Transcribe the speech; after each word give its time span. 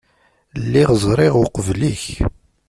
Lliɣ 0.63 0.89
ẓriɣ 1.03 1.35
uqbel-ik. 1.43 2.03